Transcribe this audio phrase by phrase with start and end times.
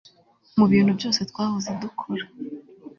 [0.57, 2.25] mubintu byose twahoze dukora